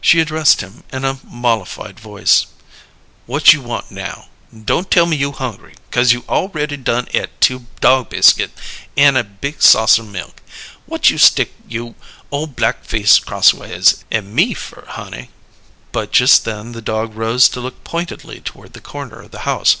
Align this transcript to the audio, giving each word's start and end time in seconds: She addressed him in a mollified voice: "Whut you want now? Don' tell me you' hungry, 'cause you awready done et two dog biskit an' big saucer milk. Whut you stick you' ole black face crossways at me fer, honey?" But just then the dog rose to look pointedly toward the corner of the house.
She 0.00 0.20
addressed 0.20 0.60
him 0.60 0.84
in 0.92 1.04
a 1.04 1.18
mollified 1.24 1.98
voice: 1.98 2.46
"Whut 3.26 3.52
you 3.52 3.60
want 3.60 3.90
now? 3.90 4.28
Don' 4.56 4.84
tell 4.84 5.04
me 5.04 5.16
you' 5.16 5.32
hungry, 5.32 5.74
'cause 5.90 6.12
you 6.12 6.22
awready 6.28 6.76
done 6.76 7.08
et 7.12 7.40
two 7.40 7.66
dog 7.80 8.10
biskit 8.10 8.50
an' 8.96 9.38
big 9.40 9.60
saucer 9.60 10.04
milk. 10.04 10.40
Whut 10.86 11.10
you 11.10 11.18
stick 11.18 11.54
you' 11.66 11.96
ole 12.30 12.46
black 12.46 12.84
face 12.84 13.18
crossways 13.18 14.04
at 14.12 14.22
me 14.22 14.54
fer, 14.54 14.84
honey?" 14.90 15.30
But 15.90 16.12
just 16.12 16.44
then 16.44 16.70
the 16.70 16.80
dog 16.80 17.16
rose 17.16 17.48
to 17.48 17.58
look 17.60 17.82
pointedly 17.82 18.42
toward 18.42 18.74
the 18.74 18.80
corner 18.80 19.22
of 19.22 19.32
the 19.32 19.40
house. 19.40 19.78